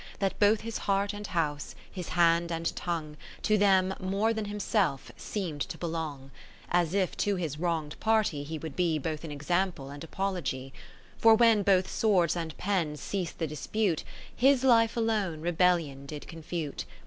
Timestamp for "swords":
11.87-12.35